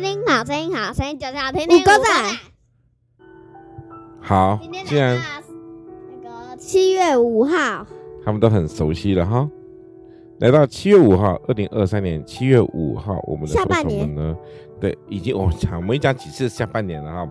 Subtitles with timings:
[0.00, 1.80] 听听好声音，好声音就是好听听。
[1.80, 2.38] 五个赞。
[4.20, 5.18] 好，既然
[6.22, 7.84] 那个七月五号，
[8.24, 9.48] 他们都很熟悉了哈。
[10.38, 14.36] 来到七月五号，二零二三年七月五号，我们的说什么呢？
[14.80, 17.28] 对，已经我讲，我们讲几次下半年了哈。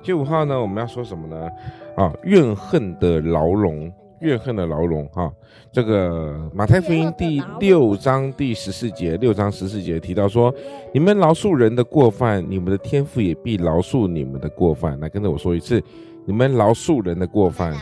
[0.00, 1.48] 七月五号呢，我们要说什么呢？
[1.96, 3.92] 啊，怨恨的牢笼，
[4.24, 5.30] 怨恨的牢笼哈。
[5.70, 10.52] 这个马太福音第六章第十四节，六章十四节提到说，
[10.92, 14.98] 你们饶恕人的过犯，你们的天父也必饶恕你们的过犯。
[14.98, 15.82] 来跟着我说一次，
[16.24, 17.74] 你们饶恕人的过犯。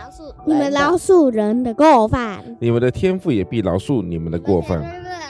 [0.45, 4.83] 你们饶恕人的过犯，你们的天父也必饶恕你们的过犯。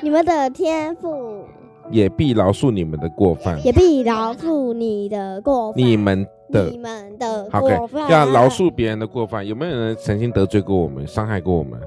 [0.03, 1.45] 你们的天父
[1.93, 5.81] 也必饶恕你们的过犯，也必饶恕你的过犯。
[5.81, 9.47] 你们的你们的好，可以这样饶恕别人的过犯。
[9.47, 11.79] 有没有人曾经得罪过我们，伤害过我们？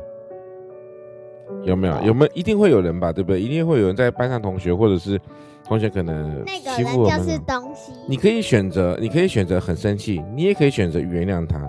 [1.63, 2.01] 有没有？
[2.03, 2.31] 有没有？
[2.33, 3.41] 一定会有人吧，对不对？
[3.41, 5.19] 一定会有人在班上同学，或者是
[5.63, 7.17] 同学可能欺负我们。
[7.19, 7.91] 就是东西。
[8.07, 11.67] 你可以选择，你可以选择很生气，你也可以选择原谅他。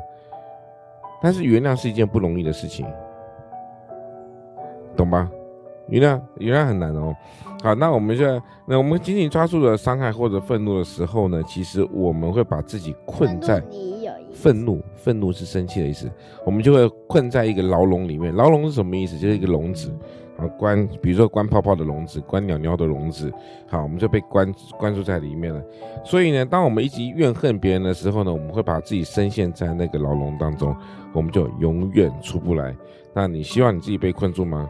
[1.23, 2.87] 但是原谅是一件不容易的事情，
[4.95, 5.31] 懂吧？
[5.89, 7.15] 原谅原谅很难哦。
[7.63, 13.63] 好，那我们现在，那我们紧紧抓住了伤害或者愤怒的时候呢，其实我们会把自己困在
[14.33, 16.11] 愤怒，愤怒是生气的意思，
[16.45, 18.35] 我们就会困在一个牢笼里面。
[18.35, 19.19] 牢笼是什么意思？
[19.19, 19.93] 就是一个笼子。
[20.37, 23.33] 啊，关，比如说关泡泡的笼子，关鸟鸟的笼子，
[23.67, 25.65] 好，我们就被关关注在里面了。
[26.05, 30.77] 所以呢，当我们一直怨恨别人的时候呢，我们会把自己深陷在那个牢笼当中，
[31.15, 32.77] 我们就永远出不来。
[33.15, 34.69] 那你希望你自己被困住吗？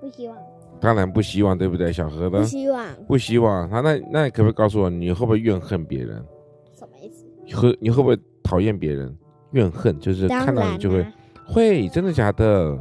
[0.00, 0.36] 不希望。
[0.80, 2.38] 当然不希望，对不对，小何呢？
[2.38, 2.86] 不希望。
[3.06, 3.68] 不希望。
[3.68, 6.24] 他，那那你可不可以告诉我，你会不会怨恨别人？
[6.74, 7.26] 什么意思？
[7.54, 9.14] 和你会不会讨厌别人？
[9.52, 11.04] 怨恨就是看到你就会，
[11.44, 12.78] 会，真的假的？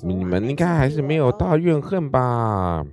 [0.00, 2.84] 你们应该还是没有到怨恨吧？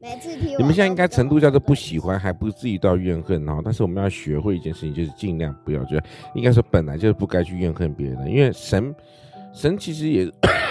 [0.00, 3.60] 每次听你们现在应该程度叫做不喜欢，还不至于到怨恨哦。
[3.62, 5.98] 但是我们要学会一件事情，就是尽量不要，就
[6.34, 8.94] 应该说本来就是不该去怨恨别人的，因为神，
[9.52, 10.24] 神其实也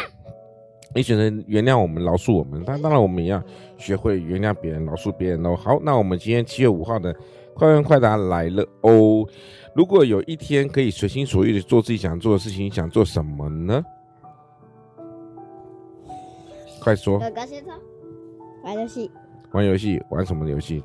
[0.95, 2.63] 也选择原谅我们、饶恕我们。
[2.65, 3.43] 但当然我们也要
[3.77, 5.55] 学会原谅别人、饶恕别人哦。
[5.55, 7.15] 好，那我们今天七月五号的
[7.53, 9.25] 快问快答来了哦。
[9.75, 13.83] 如果有一天可以随心所欲的做自己想做的事情，你想做什么呢？
[16.81, 17.19] 快说！
[17.19, 17.73] 哥哥先说。
[18.63, 19.11] 玩游戏。
[19.51, 20.83] 玩游戏，玩什么游戏？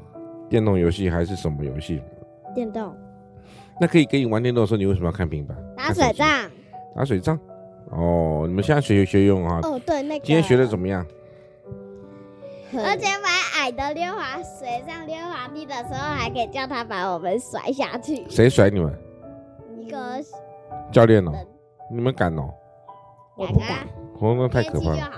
[0.49, 2.01] 电动游戏还是什么游戏？
[2.55, 2.95] 电动。
[3.81, 5.57] 那可以给你玩电动的时候，你为什么要看平板？
[5.77, 6.51] 打水仗。
[6.95, 7.39] 打水仗。
[7.91, 9.61] 哦，你们现在学学游泳啊？
[9.63, 10.25] 哦，对，那个。
[10.25, 11.07] 今天学的怎么样？
[12.77, 18.25] 而且买矮的溜滑水上溜滑梯的时候，还可以叫他把我们甩下去。
[18.29, 18.93] 谁甩你们？
[19.79, 20.21] 一个
[20.91, 21.33] 教练哦。
[21.91, 22.51] 你们敢哦？
[23.37, 23.87] 我不敢。
[24.19, 25.11] 哦，那太可怕了。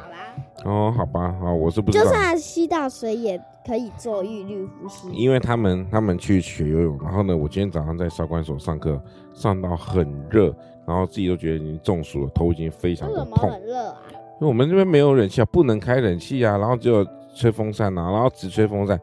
[0.64, 2.04] 哦，好吧，好，我是不知道。
[2.04, 5.08] 就算吸到水也可以做韵律呼吸。
[5.12, 9.00] 因为他们他们去学游泳，然后呢，我今天早上在少管所上课，
[9.32, 10.54] 上到很热，
[10.86, 13.50] 然后自己都觉得已经中暑了，头已经非常的痛。
[13.50, 14.02] 很热啊？
[14.10, 19.00] 因为我们这边没有冷气啊，不能开冷气啊，然后只有吹风扇啊，然后只吹风扇，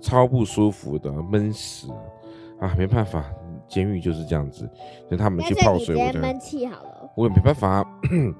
[0.00, 1.88] 超不舒服的，闷死
[2.60, 2.74] 啊！
[2.78, 3.24] 没办法，
[3.68, 4.68] 监狱就是这样子，
[5.10, 7.84] 就他们去泡水，我就闷气好了，我也没办法啊。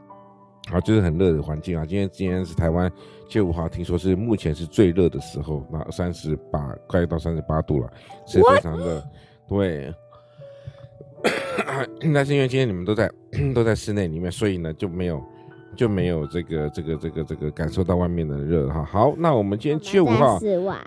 [0.70, 1.86] 好，就是很热的环境啊！
[1.86, 2.90] 今天今天是台湾
[3.28, 7.88] 七月五号，听说是目前是最热的时候，那三十八，快到三十八度了，
[8.26, 9.00] 是非常热。
[9.46, 9.94] 对，
[12.14, 13.10] 但是因为今天你们都在
[13.54, 15.22] 都在室内里面，所以呢就没有
[15.74, 18.84] 就没有这个这个这个这个感受到外面的热哈。
[18.84, 20.38] 好，那我们今天七月五号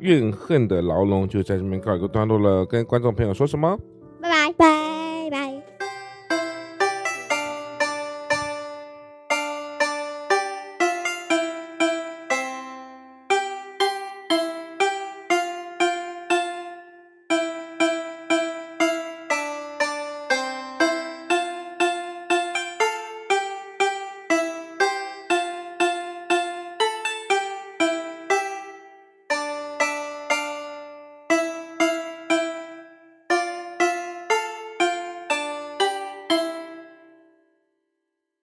[0.01, 3.77] 怨恨的牢笼就在这边告一个段落了，跟观众朋友说什么？